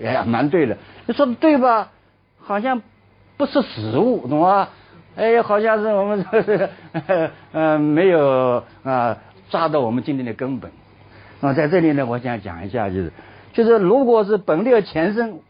[0.00, 0.76] 哎，蛮对的。
[1.06, 1.90] 你说的对吧？
[2.38, 2.80] 好像
[3.36, 4.68] 不是实物，懂吗？
[5.16, 6.70] 哎，好像是我们这个
[7.52, 9.18] 呃没有啊
[9.50, 10.70] 抓到我们今天的根本。
[11.40, 13.12] 那在这里呢，我想讲一下，就是
[13.52, 15.40] 就是如果是本立而前生。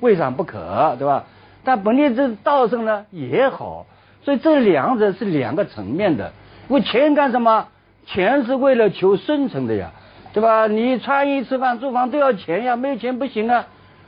[0.00, 1.24] 未尝不可，对吧？
[1.64, 3.86] 但本地这道生呢也好，
[4.22, 6.32] 所以这两者是两个层面的。
[6.68, 7.68] 为钱干什么？
[8.06, 9.90] 钱是为了求生存的呀，
[10.32, 10.68] 对吧？
[10.68, 13.66] 你穿衣吃饭住房都要钱呀，没有钱不行啊。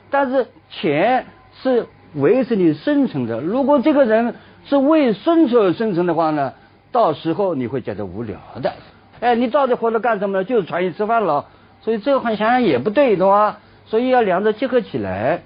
[0.09, 1.25] 但是钱
[1.61, 3.41] 是维持你生存的。
[3.41, 6.53] 如果这个人是为生存而生存的话呢，
[6.93, 8.71] 到时候你会觉得无聊的。
[9.19, 10.43] 哎，你到底活着干什么呢？
[10.45, 11.47] 就是穿衣吃饭了。
[11.81, 13.57] 所以这个话想想也不对，懂吗？
[13.85, 15.41] 所以要两者结合起来。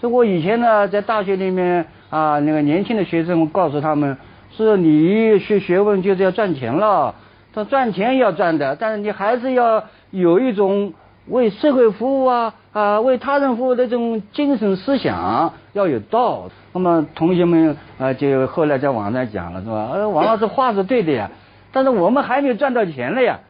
[0.00, 4.16] 所以我以前呢，在大学里面啊，那个年轻的学生，我告诉他们，
[4.56, 7.14] 是你学学问就是要赚钱了，
[7.52, 10.92] 他赚钱要赚的，但是你还是要有一种
[11.26, 16.48] 为社会服务啊啊，为他人服务的这种精神思想，要有道。
[16.72, 19.90] 那么同学们啊，就后来在网上讲了，是吧？
[19.94, 21.30] 呃，王老师话是对的呀，
[21.72, 23.40] 但是我们还没有赚到钱了呀，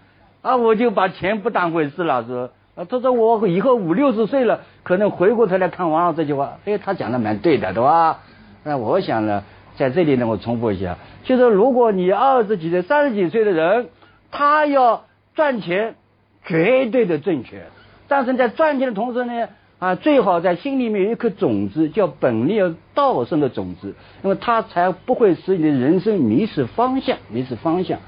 [0.40, 2.48] 啊，我就把钱不当回事了，是。
[2.78, 8.20] 啊，他说我以后五六十岁了，可能回过头来看王老这句话，哎，他讲的蛮对的，对吧？
[8.62, 9.42] 那我想呢，
[9.74, 13.88] 在这里呢，我重复一下，就是如果你二十几岁、三十几岁的人，
[14.30, 15.96] 他要赚钱，
[16.44, 17.64] 绝对的正确。
[18.06, 19.48] 但是在赚钱的同时呢，
[19.80, 27.98] 啊，最好在心里面有一颗种子，叫本立而道生的种子，那么他才不会使你的人生迷失方向，迷失方向。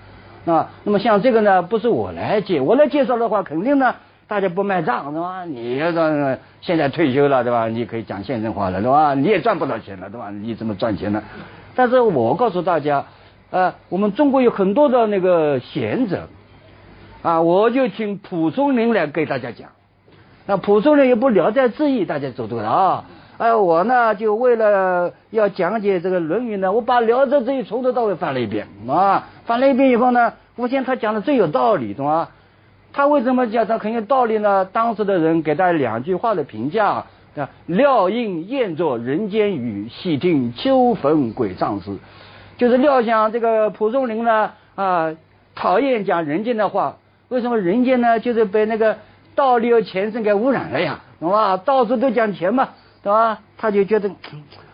[0.47, 3.97] 啊，那么像这个呢，不是我来介，我来介绍的话，肯定呢。
[4.31, 5.45] 大家不卖账是吧？
[5.45, 7.67] 你要说现在退休了对吧？
[7.67, 9.13] 你可以讲现实话了对吧？
[9.13, 10.31] 你也赚不到钱了对吧？
[10.31, 11.21] 你怎么赚钱呢？
[11.75, 13.07] 但是我告诉大家，
[13.51, 16.29] 呃，我们中国有很多的那个贤者，
[17.23, 19.71] 啊，我就请蒲松龄来给大家讲。
[20.47, 23.05] 那蒲松龄也不聊斋志异，大家走对了啊。
[23.37, 32.29] 哎，我呢就为了要讲解这个《论语》呢，我把聊斋志异从头到尾翻了一遍啊，翻了一遍以后呢，我现他讲的最有道理，懂吗？
[32.93, 34.65] 他为什么讲他很有道理呢？
[34.65, 37.07] 当时的人给他两句话的评价啊：
[37.67, 41.97] 料应厌作人间语，细听秋坟鬼葬诗。
[42.57, 45.13] 就是料想这个蒲松龄呢啊，
[45.55, 46.97] 讨厌讲人间的话。
[47.29, 48.19] 为什么人间呢？
[48.19, 48.97] 就是被那个
[49.37, 51.57] 道理和前生给污染了呀，懂吧？
[51.59, 52.71] 到处都讲钱嘛，
[53.05, 53.39] 对吧？
[53.57, 54.11] 他就觉得，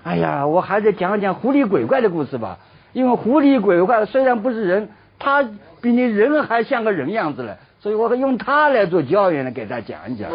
[0.04, 2.58] 哎呀，我还是讲讲狐狸鬼怪的故事吧。
[2.94, 5.42] 因为狐狸鬼怪虽然不是人，他
[5.82, 7.58] 比你人还像个人样子了。
[7.86, 10.28] 所以我会用它来做教员呢，给大家讲一讲。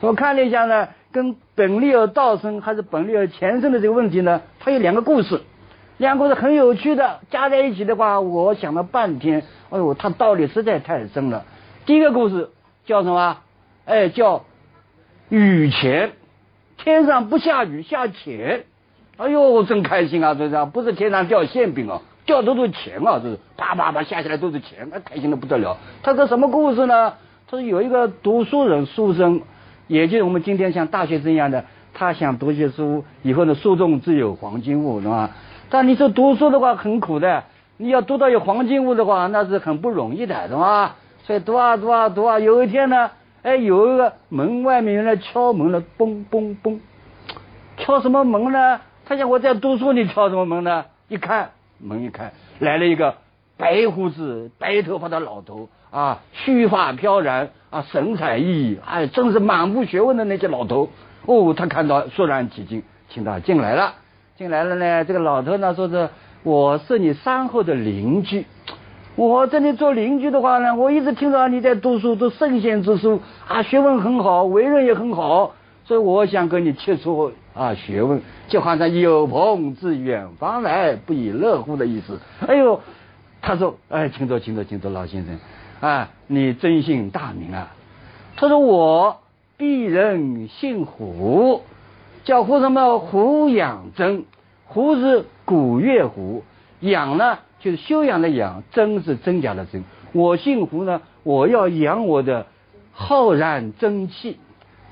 [0.00, 5.40] 我看了一下呢，跟本立而道生还是本立而前生的这个问题呢，它有两个故事，
[5.98, 11.44] 两个故事很有趣的，加在一起的话，我想了半天，哎呦，它道理实在太深了。
[11.84, 12.50] 第一个故事
[12.86, 13.38] 叫什么？
[13.86, 14.44] 哎，叫
[15.28, 16.10] 雨前，
[16.76, 18.64] 天上不下雨，下钱。
[19.16, 20.34] 哎呦，真开心啊！
[20.34, 25.78] 这是不是天上掉馅饼哦，掉的都是钱啊，这是啪啪啪下下来都是钱，那开心的不得了。
[26.02, 27.14] 他说什么故事呢？
[27.48, 29.40] 他说有一个读书人书生，
[29.86, 35.30] 也就是我们今天像大学生一样的，他想读些书，以后呢书中自有黄金屋，是吧？
[35.70, 37.44] 但你说读书的话很苦的，
[37.76, 40.96] 你要读到有黄金屋的话，那是很不容易的，是吧？
[41.22, 43.10] 所以读啊读啊读啊，有一天呢，
[43.42, 46.78] 哎，有一个门外面原来敲门了，嘣嘣嘣，
[47.76, 48.80] 敲什么门呢？
[49.04, 50.84] 他想我在读书，你敲什么门呢？
[51.08, 53.14] 一看门一开，来了一个
[53.56, 60.90] 白胡子、白头发的老头啊，须发飘然啊，神采奕奕，哎，真是满腹学问的那些老头。
[61.26, 63.94] 哦，他看到肃然起敬，请他进来了。
[64.36, 66.08] 进来了呢，这个老头呢说是
[66.42, 68.44] 我是你山后的邻居，
[69.16, 75.54] 我这里做邻居的话呢，我一直听到你在读书，读圣贤之书啊，学问很好，为人也很好，
[75.86, 82.18] 所以我想跟你切磋啊学问，就好像有朋自远方来，不亦乐乎的意思。
[82.46, 82.80] 哎呦，
[83.40, 85.38] 他说，哎，请坐，请坐，请坐，老先生
[85.80, 87.74] 啊，你真姓大名啊？
[88.36, 89.20] 他说我
[89.56, 91.62] 鄙人姓胡。
[92.24, 92.98] 叫胡什么？
[92.98, 94.24] 胡养真，
[94.64, 96.42] 胡是古月胡，
[96.80, 99.84] 养呢就是修养的养，真是真假的真。
[100.12, 102.46] 我姓胡呢，我要养我的
[102.90, 104.38] 浩然真气，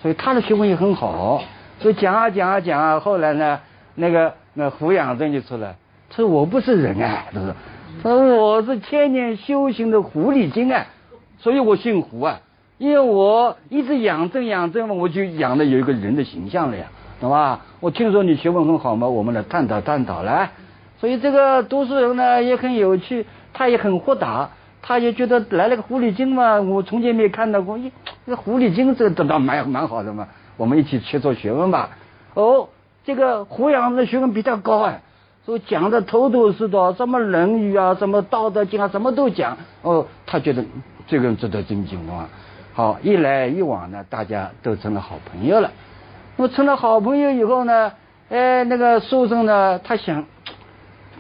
[0.05, 1.43] 所以他的学问也很好。
[1.81, 3.59] 所以讲啊讲啊讲啊，后来呢，
[3.95, 5.77] 那个那胡养正就出来，
[6.11, 7.55] 他说我不是人啊，他说，
[8.03, 10.85] 他说我是千年修行的狐狸精啊，
[11.39, 12.39] 所以我姓胡啊，
[12.77, 16.85] 因为我一直养正养正嘛，我就养的有一个人的形象了呀。
[17.19, 17.61] 懂吧？
[17.81, 20.51] 我听说你学问很好嘛，我们来探讨探讨来。
[21.01, 24.51] 所以这个读书人呢也很有趣，他也很豁达，
[24.87, 27.91] 他也觉得来了个狐狸精嘛，我从前没看到过，咦，
[28.27, 31.89] 这狐狸精这这倒蛮蛮好的嘛，我们一起去做学问吧。
[32.35, 32.69] 哦，
[33.03, 35.01] 这个胡杨的学问比较高哎，
[35.47, 39.57] 所以讲的头头是道，什么《论语》啊，什么《道德经》啊，什么都讲。
[39.81, 40.63] 哦，他觉得
[41.07, 42.29] 这个人值得尊敬，懂吧？
[42.75, 45.71] 好，一来一往呢，大家都成了好朋友了。
[46.37, 47.91] 我成了好朋友以后呢，
[48.29, 50.27] 哎，那个书生呢，他想，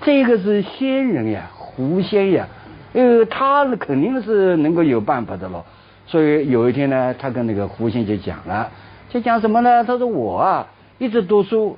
[0.02, 2.46] 这个是仙人呀，狐仙呀，
[2.94, 5.66] 呃，他肯定是能够有办法的咯。
[6.06, 8.70] 所以有一天呢，他跟那个胡先就讲了，
[9.10, 9.84] 就讲什么呢？
[9.84, 10.66] 他说我啊，
[10.98, 11.76] 一直读书，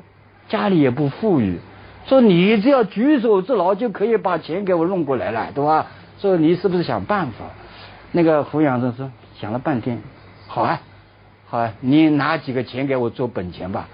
[0.48, 1.58] 家里也不富裕，
[2.06, 5.86] 说你只要举手之劳就可以把钱给我弄过来了，对吧？
[6.18, 7.46] 说你是不是想办法？
[8.12, 9.98] 那个胡养生说，想了半天，
[10.46, 10.80] 好啊。
[11.48, 13.88] 好啊，你拿几个钱给我做本钱吧。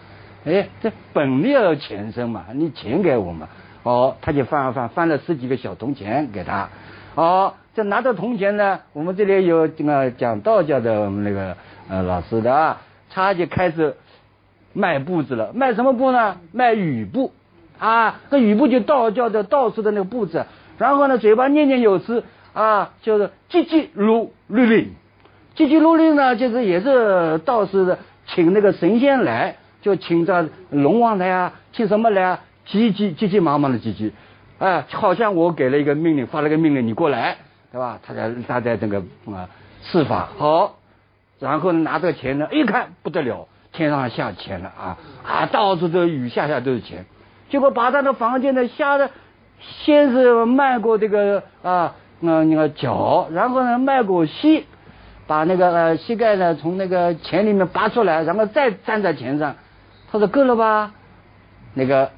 [0.47, 3.47] 哎，这本利要钱生嘛，你钱给我嘛。
[3.83, 6.69] 哦，他就翻啊翻，翻了十几个小铜钱给他。
[7.15, 11.57] 哦，这拿着铜钱呢，我们这里有这个讲道教的我们那个
[11.89, 13.97] 呃老师的啊，他就开始
[14.73, 15.53] 卖布子了。
[15.55, 16.39] 卖什么布呢？
[16.53, 17.33] 卖雨布
[17.79, 18.21] 啊。
[18.31, 20.47] 这雨布就道教的道士的那个布子。
[20.79, 24.87] 然后呢，嘴巴念念有词啊，就是叽叽噜噜噜。
[25.55, 32.41] 叽叽噜噜呢，就是也是道士的请那个神仙来，就请这龙王来啊，请什么来啊？
[32.65, 34.13] 急急急急忙忙的急急，
[34.63, 37.37] 哎，好像我给了一个命令，发了个命令，你过来，
[37.73, 37.99] 对吧？
[38.07, 39.49] 他在他在这个啊
[39.83, 40.77] 施法好，
[41.41, 47.05] 然后拿这个钱呢，一看不得了，天上下钱了啊啊，到处都雨下下都是钱，
[47.51, 49.11] 结果把他的房间呢下的，
[49.59, 54.67] 先是迈过这个啊那那个脚，然后呢迈过膝。
[55.25, 59.55] 把那个呃膝盖呢从那个钱里面拔出来，然后再站在钱上，
[60.11, 60.93] 他说够了吧？
[61.75, 62.11] 那个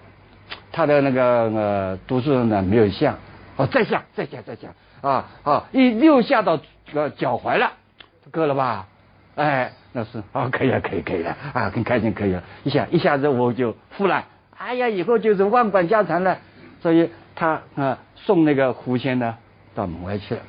[0.75, 3.15] 他的那个呃读书人呢没有下，
[3.57, 4.69] 哦再下再下再下
[5.03, 6.59] 啊啊一又下到
[6.93, 7.71] 呃脚踝了，
[8.33, 8.89] 够了吧？
[9.37, 14.25] 哎，那是啊可以了可以可以了啊很开心可以了，一下一下子我就富了，
[14.59, 16.39] 哎呀以后就是万贯家财了，
[16.83, 19.37] 所以他啊送那个狐仙呢
[19.77, 20.41] 到门外去了，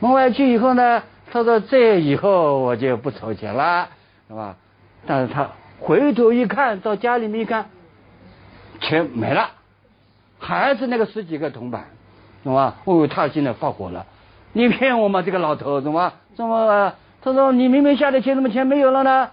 [0.00, 1.02] 门外去以后呢。
[1.32, 3.88] 他说：“这以后我就不愁钱了，
[4.28, 4.54] 是吧？”
[5.04, 5.48] 但是他
[5.80, 7.70] 回头一看到家里面一看，
[8.84, 9.50] 钱没了，
[10.38, 11.84] 还是那个十几个铜板，
[12.44, 12.76] 懂吧？
[12.84, 14.06] 哦，他现在发火了，
[14.52, 15.22] 你骗我吗？
[15.22, 16.92] 这个老头，怎么怎么？
[17.22, 19.30] 他说：“你明明下的钱，怎么钱没有了呢？”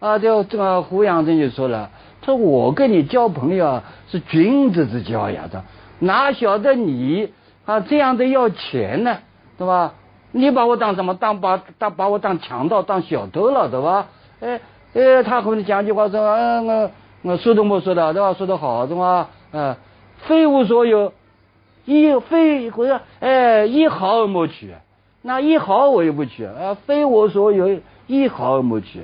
[0.00, 1.90] 啊，就这个胡杨真就说了
[2.22, 5.62] ：“他说我跟你交朋友是君子之交呀，这
[5.98, 7.32] 哪晓得你
[7.66, 9.18] 啊这样的要钱呢，
[9.58, 9.92] 对吧？”
[10.32, 11.14] 你把我当什么？
[11.14, 14.06] 当把当把我当强盗、当小偷了，对吧？
[14.40, 14.60] 哎
[14.94, 16.90] 哎，他和你讲句话说：“嗯，我
[17.22, 18.32] 那说都没说的，对吧？
[18.34, 19.28] 说的好，对吧？
[19.52, 19.76] 嗯，
[20.26, 21.12] 非我所有，
[21.84, 24.74] 一非或者哎一毫而莫取，
[25.22, 29.02] 那一毫我也不取啊，非我所有，一毫而莫取。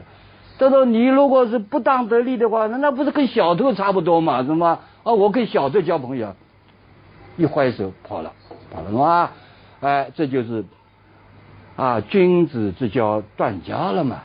[0.59, 4.45] 他说你如果是不当得利的话，那那不是跟小偷差不多嘛？
[4.45, 4.79] 是吗？
[5.03, 6.35] 啊，我跟小偷交朋友，
[7.37, 8.33] 一挥手跑了，
[8.73, 9.33] 跑了是吧？
[9.81, 10.65] 哎，这就是
[11.75, 14.21] 啊，君子之交断交了嘛。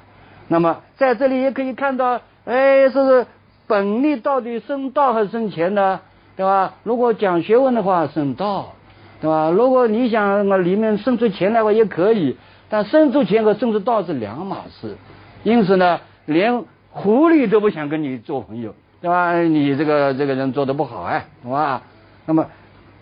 [0.47, 3.27] 那么在这里也可以看到，哎，说是
[3.69, 6.01] 本利到底生道还是生钱呢？
[6.35, 6.73] 对吧？
[6.83, 8.73] 如果讲学问的话，生道，
[9.21, 9.51] 对吧？
[9.51, 12.35] 如果你想那里面生出钱来话也可以，
[12.67, 14.97] 但生出钱和生出道是两码事。
[15.43, 19.39] 因此呢，连狐狸都不想跟你做朋友，对吧？
[19.39, 21.83] 你这个这个人做的不好哎，是吧？
[22.25, 22.47] 那么，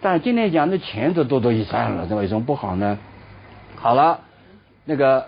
[0.01, 2.97] 但今天讲的钱就多多益善了，这为什么不好呢？
[3.77, 4.19] 好了，
[4.83, 5.27] 那个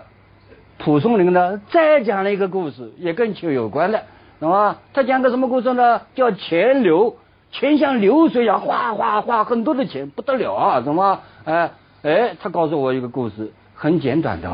[0.78, 4.02] 蒲松龄呢，再讲了一个故事，也跟钱有关的，
[4.40, 4.78] 懂吗？
[4.92, 6.00] 他讲个什么故事呢？
[6.14, 7.16] 叫钱流，
[7.52, 11.20] 钱像流水一样哗哗哗，很多的钱不得了啊，怎么？
[11.44, 11.70] 哎
[12.02, 14.50] 哎，他告诉我一个故事，很简短的，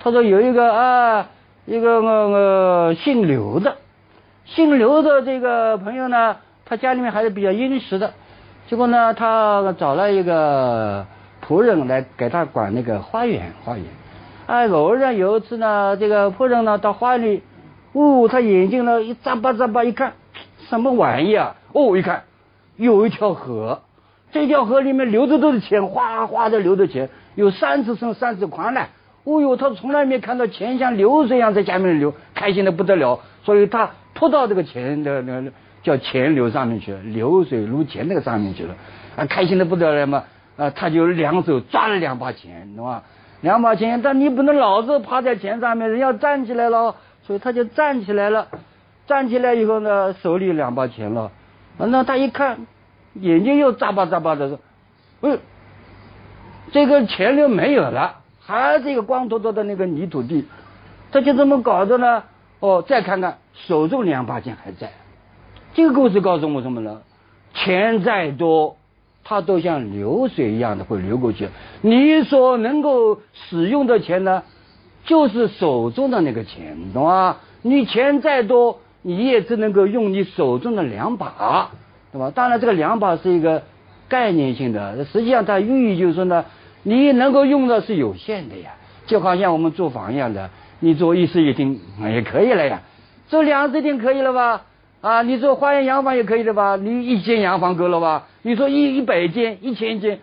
[0.00, 1.26] 他说有一个啊。
[1.70, 3.76] 一个呃呃姓刘的，
[4.46, 8.14] 姓刘的这个朋友呢，他家里面还是比较殷实的。
[8.68, 11.04] 结果呢，他找了一个
[11.46, 13.84] 仆人来给他管那个花园，花园。
[14.46, 17.42] 哎，偶然有一次呢，这个仆人呢到花园里，
[17.98, 20.12] 哦，他眼睛呢一眨巴眨巴一看，
[20.68, 21.56] 什么玩意啊？
[21.72, 22.22] 哦，一看
[22.76, 23.80] 有一条河，
[24.30, 28.82] 这条河里面流的都是钱，哗哗的流的钱，有三十深，三十宽呢。
[29.24, 33.18] 哦呦，他从来没看到钱像流水一样在下面流，开心的不得了。
[33.42, 35.50] 所以他扑到这个钱的那个
[35.82, 38.76] 叫钱流上面去了，流水如钱那个上面去了，
[39.16, 40.22] 啊，开心的不得了嘛。
[40.56, 43.02] 啊，他就两手抓了两把钱，懂吧？
[43.40, 46.94] 两把钱，但你不能老是趴在钱上面，人要站起来了。
[47.28, 48.48] 所以他就站起来了，
[49.06, 51.30] 站起来以后呢，手里两把钱了。
[51.76, 52.66] 那他一看，
[53.12, 54.58] 眼睛又眨巴眨巴的说
[55.20, 55.38] ：“嗯，
[56.72, 60.46] 这个钱流没有了。”还是一个光秃秃的那个泥土地，
[61.12, 62.24] 他就这么搞的呢。
[62.60, 64.90] 哦，再看看手中两把钱还在。
[65.74, 67.02] 这个故事告诉我什么呢？
[67.52, 68.78] 钱再多，
[69.22, 71.50] 它都像流水一样的会流过去。
[71.82, 74.44] 你所能够使用的钱呢，
[75.08, 77.38] 就是手中的那个钱，懂吗？
[77.62, 81.70] 你钱再多，你也只能够用你手中的两把，
[82.12, 82.30] 对吧？
[82.32, 83.64] 当然，这个两把是一个
[84.08, 86.44] 概念性的，实际上它寓意就是说呢。
[86.84, 88.70] 你能够用的是有限的呀，
[89.04, 92.82] 就好像我们租房一样的，你做一室一厅也可以了呀，
[93.26, 94.62] 做两室一厅可以了吧？
[95.00, 96.76] 啊，你做花园洋房也可以的吧？
[96.76, 98.28] 你一间洋房够了吧？
[98.42, 100.20] 你说一一百间、一千间，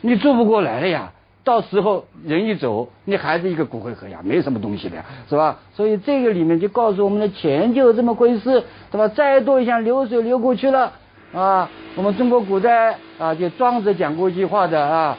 [0.00, 1.12] 你住不过来了呀。
[1.46, 5.60] 到时候人一走，你还是一个骨灰盒呀，没什么东西的呀，是吧？
[5.74, 9.06] 所以这个里面就告诉我们的钱就这么回事，对吧？
[9.06, 10.92] 再多像流水流过去了
[11.32, 11.70] 啊。
[11.94, 15.16] 我们中国古代啊，就庄子讲过一句话的啊。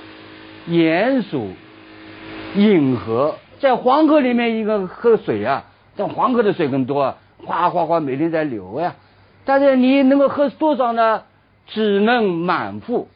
[0.67, 1.47] 鼹鼠
[2.55, 5.63] 饮河，在黄河里面一个喝水啊，
[5.95, 8.95] 但黄河的水更多，啊，哗哗哗每天在流呀。
[9.45, 11.23] 但是你能够喝多少呢？
[11.67, 13.07] 只能满腹，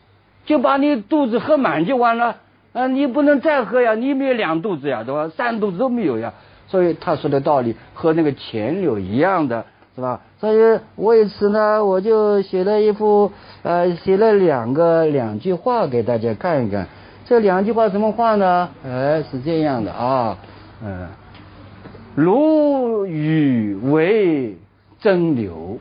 [0.46, 2.38] 就把你肚子喝满就完了
[2.74, 2.88] 啊！
[2.88, 5.30] 你不能再喝呀，你没有两肚子呀，对吧？
[5.36, 6.34] 三肚子都没有呀。
[6.68, 10.22] 所以他说的道理和那个钱柳一样的，是吧？
[10.40, 13.32] 所以为此呢，我就写了一幅
[13.64, 16.88] 呃，写了两个两句话给大家看一看。
[17.26, 18.70] 这两句话什么话呢？
[18.86, 20.38] 哎，是这样的啊，
[20.84, 21.08] 嗯，
[22.16, 24.58] 如雨为
[25.00, 25.78] 蒸馏，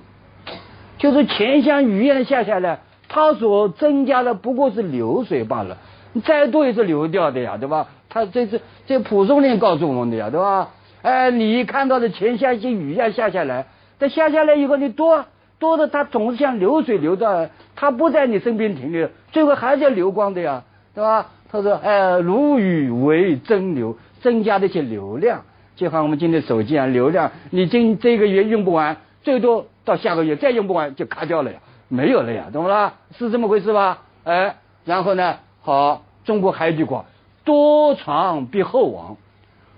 [0.98, 5.78] 就是钱像雨一样下下来，它所增加的不过是流水罢了，
[6.24, 7.88] 再多也是流掉的呀，对吧？
[8.08, 10.70] 他这是这蒲松龄告诉我们的呀，对吧？
[11.02, 13.66] 哎，你看到的钱像些雨一样下下来，
[13.98, 15.24] 但下下来以后你多
[15.58, 17.46] 多的，它总是像流水流到，
[17.76, 21.28] 它不在你身边停留，最后还是要流光的呀，对吧？
[21.52, 25.42] 他说：“哎，如雨为蒸流，增加的一些流量，
[25.74, 32.94] 就像我们今天手机啊，流量你今这个月用不完，最多到下个月再用不完就卡掉了呀，没有了呀，懂不啦？
[33.18, 34.02] 是这么回事吧？
[34.22, 37.04] 哎，然后呢，好，中国还有一句话，
[37.44, 39.16] 多藏必厚亡，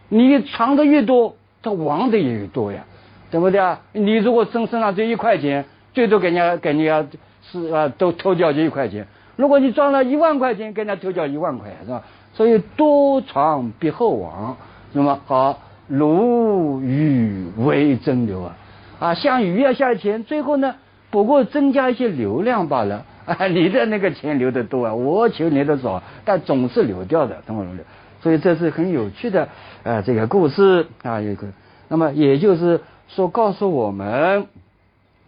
[0.09, 2.85] 你藏的越多，他亡的也越多呀，
[3.31, 3.81] 对不对啊？
[3.93, 7.07] 你如果身身上只有一块钱，最多给人家给人家
[7.43, 12.03] 是啊，都偷掉就一块钱。”如果你赚了一万块钱，给人家偷掉一万块，是吧？
[12.35, 14.57] 所以多藏必厚亡，
[14.93, 15.59] 那么好，
[15.89, 18.57] 如雨为蒸流啊，
[19.01, 20.75] 啊，像雨一样下钱，最后呢，
[21.11, 23.05] 不过增加一些流量罢了。
[23.27, 27.79] 啊， 你的那个钱流的多啊， 我求你的少，但总是流掉的，懂不懂？
[28.23, 29.49] 所以这是很有趣的
[29.83, 31.47] 呃，这个故事啊，一个，
[31.89, 34.47] 那么也就是说，告诉我们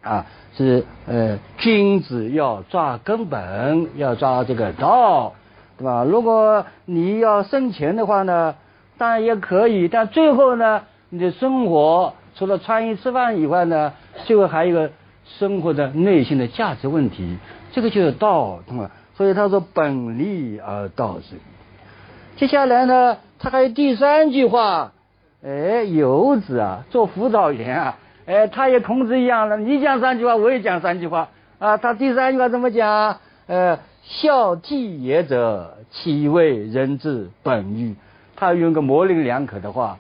[0.03, 0.26] 啊。
[0.57, 5.32] 是呃，君子要抓根本，要抓这个道，
[5.76, 6.05] 对吧？
[6.05, 8.55] 如果你要生钱的话呢，
[8.97, 13.95] 当然也可以，但最后呢，你的生活除了穿衣吃饭以外呢，
[14.26, 14.92] 最后还有一个
[15.25, 17.39] 生活的内心的价值问题，
[17.72, 18.91] 这个就是道，对吧？
[19.16, 21.39] 所以他说本立而道生。
[22.37, 24.93] 接下来呢，他还有第三句话，
[25.45, 31.77] 哎，游子啊，做辅导员啊，哎，他也孔子一样的，你讲三句话，我也讲三句话啊。
[31.77, 33.18] 他第三句话怎么讲？
[33.47, 37.95] 呃，孝悌也者，岂为人之本欲？
[38.37, 39.99] 他用个模棱两可的话，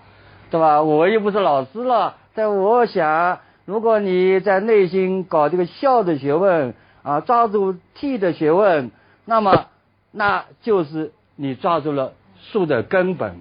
[0.50, 0.82] 对吧？
[0.82, 8.90] 我又不是老师了，但我想，如果你在内心搞这个孝的学问啊，抓住悌的学问，
[9.24, 9.66] 那么
[10.10, 12.12] 那就是你抓住了。
[12.52, 13.36] 树的根本，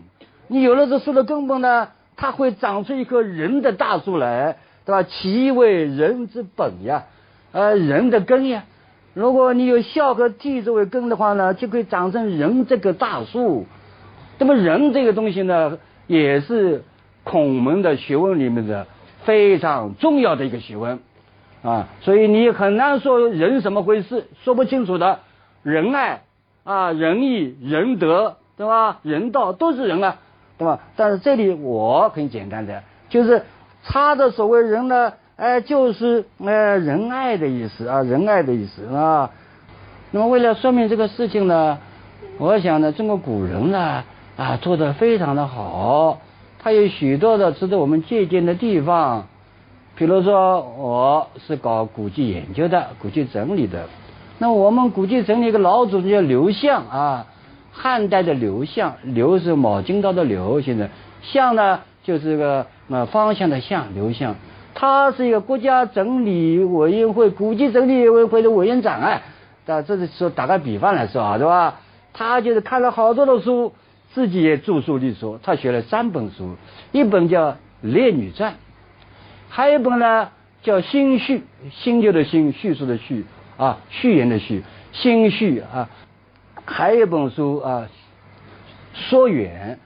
[0.48, 4.56] 你有了这树的根本呢，它会长出一棵人的大树来，
[4.86, 5.04] 对吧？
[5.04, 7.04] 其为人之本呀，
[7.52, 8.64] 呃，人的根呀。
[9.14, 13.66] 如果你有孝和悌作为根的话呢，就可以长成人这个大树。
[14.40, 16.84] 那么人这个东西呢，也是
[17.26, 18.88] 孔门的学问里面的
[19.26, 21.00] 非常重要的一个学问
[21.64, 21.90] 啊。
[22.02, 25.20] 所以你很难说人什么回事，说不清楚的。
[25.64, 26.22] 仁爱
[26.64, 28.38] 啊，仁义，仁德。
[28.56, 29.00] 对吧？
[29.02, 30.18] 人道都是人啊，
[30.60, 30.80] 对吧？
[30.96, 33.42] 但是这里我很简单的，就是
[33.84, 39.32] 他的所谓人呢，哎，就是呃仁爱的意思啊，仁爱的意思啊。
[40.12, 41.80] 那么为了说明这个事情呢，
[42.38, 44.04] 我想呢，中国古人呢
[44.38, 46.22] 啊做的非常的好，
[46.64, 49.28] 他有许多的值得我们借鉴的地方。
[49.96, 53.88] 比如说，我是搞古籍研究的，古籍整理的。
[54.40, 57.26] 那我们古籍整理一个老祖宗叫刘向啊。
[57.76, 60.90] 汉代的刘向，刘是卯金刀的刘，现在
[61.24, 64.36] 向呢就是个呃方向的向，刘向，
[64.76, 69.22] 他是一个国家整理委员会古籍整理委员会的委员长啊，
[69.66, 71.80] 这是说打个比方来说啊，对吧？
[72.14, 73.74] 他就是看了好多的书，
[74.14, 76.56] 自己也著书立说，他写了三本书，
[76.92, 77.52] 一本叫
[77.82, 78.52] 《列女传》，
[79.50, 80.30] 还有一本呢
[80.62, 81.40] 叫《新序》，
[81.72, 83.26] 新旧的新，叙述的叙
[83.58, 85.90] 啊，序言的序，新序啊。
[86.66, 87.88] 还有一本书啊，
[88.94, 89.80] 说远，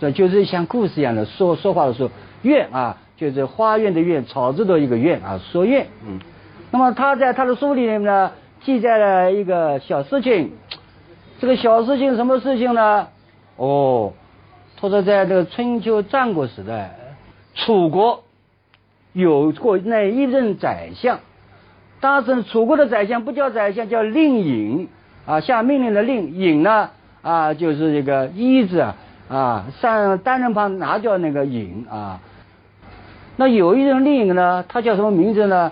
[0.00, 2.10] 这就是像故事一样的说说话的说
[2.42, 5.86] 院啊，就是花院的院，草字头一个院啊，说院。
[6.04, 6.18] 嗯，
[6.72, 10.50] 那么他在他的书里面呢，记载了一个小事情，
[11.40, 13.06] 这个小事情什么事情呢？
[13.58, 14.14] 哦，
[14.80, 16.94] 他说在这个春秋战国时代，
[17.54, 18.24] 楚国
[19.12, 21.20] 有过那一任宰相，
[22.00, 24.88] 当时楚国的宰相不叫宰相，叫令尹。
[25.26, 26.88] 啊，下命令的令尹呢？
[27.20, 28.96] 啊，就是这个一字啊，
[29.28, 32.20] 啊，上单人旁拿掉那个尹啊。
[33.36, 35.70] 那有一任令尹呢，他叫什么名字呢？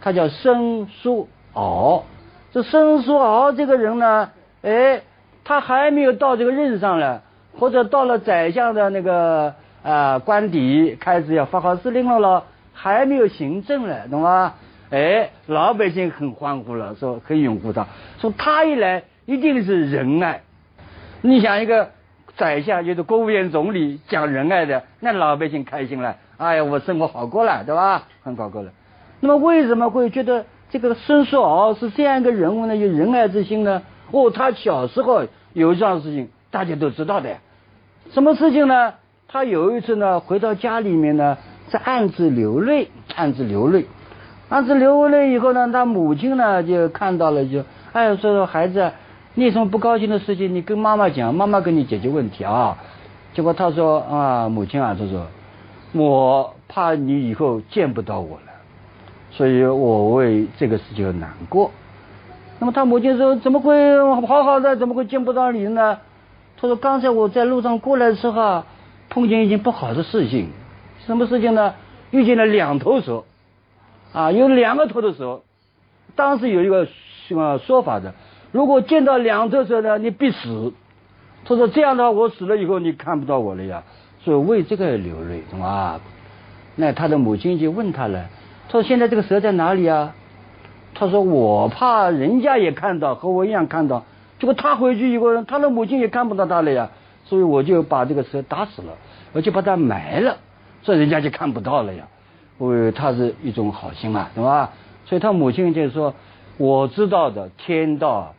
[0.00, 2.04] 他叫申叔敖。
[2.50, 4.30] 这申叔敖这个人呢，
[4.62, 5.02] 哎，
[5.44, 7.20] 他还没有到这个任上呢，
[7.58, 14.54] 或者到了宰相的那个啊官邸，开始要发号施令了了，还没有行政了，懂吗？
[14.90, 17.86] 哎，老百姓很欢呼了，说很拥护他，
[18.18, 20.40] 说他一来一定是仁爱。
[21.20, 21.90] 你想一个
[22.36, 28.04] 宰相就是国务院总理讲仁爱的，那老百姓开心了，哎呀，我生活好过了，对吧？
[28.22, 28.70] 很好过了。
[29.20, 32.76] 那么为什么会觉得这个孙叔敖是这样一个人物呢？
[32.76, 33.82] 有仁爱之心呢？
[34.10, 37.38] 哦，他小时候有一桩事情大家都知道的，
[38.10, 38.94] 什么事情呢？
[39.28, 41.36] 他有一次呢回到家里面呢，
[41.68, 43.86] 在暗自流泪，暗自流泪。
[44.50, 48.92] 暗自流泪以后呢，他母亲呢就看到了，就哎说说孩子，
[49.34, 52.78] 你有什么不高兴的事情，你跟妈妈讲，妈妈给你解决问题啊。
[53.32, 55.26] 结果他说啊，母亲啊，他说
[55.92, 58.52] 我怕你以后见不到我了，
[59.32, 61.72] 所以我为这个事情难过。
[62.64, 63.76] 那么他母亲说，怎么会
[64.26, 65.98] 好好的，怎么会见不到你呢？
[66.56, 68.64] 他说刚才我在路上过来的时候，
[69.10, 70.48] 碰见一件不好的事情，
[71.04, 71.74] 什么事情呢？
[72.10, 73.24] 遇见了两头蛇。
[74.14, 75.42] 啊，有两个头的时候，
[76.16, 76.88] 当时有一个
[77.36, 78.14] 呃说法的，
[78.50, 80.72] 如果见到两头蛇呢，你必死。
[81.44, 83.82] 他说这样的话，我死了以后你看不到我了呀，
[84.22, 86.00] 所以为这个流泪，懂吗？
[86.76, 88.24] 那他的母亲就问他了，
[88.68, 90.14] 他说现在这个蛇在哪里啊？
[90.94, 94.04] 他说我怕人家也看到，和我一样看到，
[94.38, 96.90] 结果他回去以后，他的母亲也看不到他了呀，
[97.24, 98.92] 所以我就把这个蛇打死了，
[99.32, 100.36] 我就把它埋了，
[100.82, 102.04] 所以人家就看不到了呀。
[102.56, 104.70] 我他是一种好心嘛，对吧？
[105.06, 106.14] 所以他母亲就说
[106.56, 108.34] ：“我知道的，天道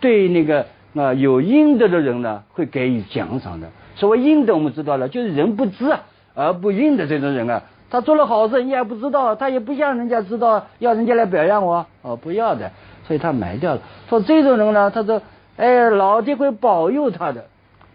[0.00, 3.70] 对那个啊有阴德的人呢，会给予奖赏的。
[3.94, 6.00] 所谓阴德，我们知道了，就是人不知啊
[6.34, 7.62] 而不阴的这种人啊。
[7.92, 12.70] 他做了好事，人家不知道，他也不像人家知道，要人家来表扬我，哦，不要的，
[13.06, 13.80] 所以他埋掉了。
[14.08, 15.20] 说这种人呢，他说：
[15.58, 17.44] 哎，老天会保佑他的。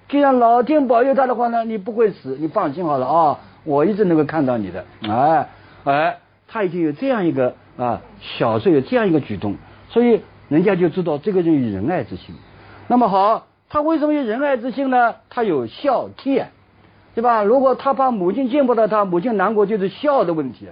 [0.07, 5.49] 既然老天保佑他的话呢，你不会死，你放心好了啊，我一直能够看到你的，哎。”
[5.83, 6.17] 哎，
[6.49, 9.55] 他已经有这样一个啊，小时候有这样一个举动，
[9.87, 12.35] 所以人家就知道这个人有仁爱之心。
[12.87, 15.15] 那么好，他为什么有仁爱之心呢？
[15.29, 16.43] 他有孝悌，
[17.17, 17.41] 对吧？
[17.41, 20.67] 如果他怕母亲见不到他，母亲难过，就是孝的问题。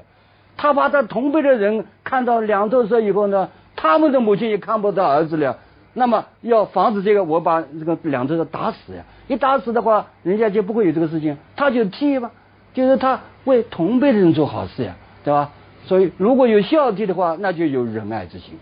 [0.56, 5.58] 他怕他同辈的人看到两头蛇以后呢，他们的母亲也看不到儿子了。
[5.96, 9.02] 那么要防止这个，我把这个两头蛇打死呀！
[9.28, 11.36] 一打死的话，人家就不会有这个事情。
[11.56, 12.30] 他就替嘛，
[12.76, 15.50] 就是他为同辈的人做好事呀，对吧？
[15.88, 18.54] 所以如果有孝悌的话，那就有仁爱之心。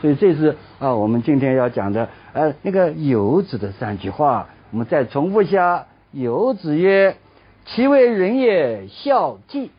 [0.00, 7.16] 所以这是啊，我们今天要讲的呃那个游子的三句话，我们再重复一下：游子曰
[7.66, 9.70] ：“其为人也，孝悌。”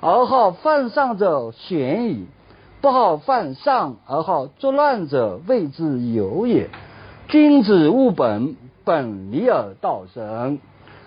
[0.00, 2.26] 而好犯上者贤矣，
[2.80, 6.68] 不好犯上而好作乱者谓之有也。
[7.28, 10.58] 君子务本，本立而道生。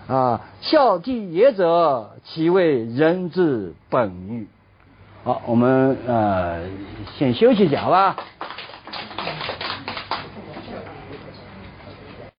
[0.08, 4.48] 啊，孝悌也者，其为人之本与？
[5.24, 6.62] 好，我们呃
[7.18, 8.16] 先休息一下，好吧？